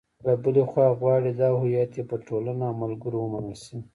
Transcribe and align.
له 0.25 0.33
بلې 0.43 0.63
خوا 0.71 0.87
غواړي 0.99 1.31
دا 1.41 1.49
هویت 1.59 1.91
یې 1.97 2.03
په 2.09 2.15
ټولنه 2.27 2.63
او 2.69 2.75
ملګرو 2.83 3.17
ومنل 3.21 3.55
شي. 3.63 3.77